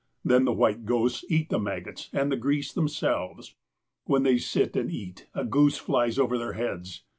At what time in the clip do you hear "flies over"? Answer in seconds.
5.77-6.39